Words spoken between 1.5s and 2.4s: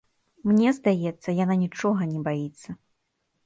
нічога не